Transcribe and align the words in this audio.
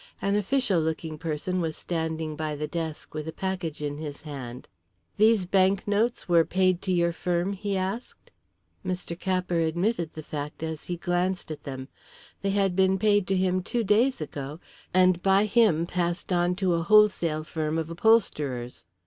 An 0.19 0.35
official 0.35 0.81
looking 0.81 1.19
person 1.19 1.61
was 1.61 1.77
standing 1.77 2.35
by 2.35 2.55
the 2.55 2.67
desk 2.67 3.13
with 3.13 3.27
a 3.27 3.31
package 3.31 3.83
in 3.83 3.99
his 3.99 4.23
hand. 4.23 4.67
"These 5.17 5.45
banknotes 5.45 6.27
were 6.27 6.43
paid 6.43 6.81
to 6.81 6.91
your 6.91 7.11
firm?" 7.13 7.53
he 7.53 7.77
asked. 7.77 8.31
Mr. 8.83 9.15
Capper 9.19 9.59
admitted 9.59 10.15
the 10.15 10.23
fact 10.23 10.63
as 10.63 10.85
he 10.85 10.97
glanced 10.97 11.51
at 11.51 11.65
them. 11.65 11.87
They 12.41 12.49
had 12.49 12.75
been 12.75 12.97
paid 12.97 13.27
to 13.27 13.37
him 13.37 13.61
two 13.61 13.83
days 13.83 14.19
ago 14.21 14.59
and 14.91 15.21
by 15.21 15.45
him 15.45 15.85
passed 15.85 16.33
on 16.33 16.55
to 16.55 16.73
a 16.73 16.81
wholesale 16.81 17.43
firm 17.43 17.77
of 17.77 17.91
upholsterers. 17.91 18.87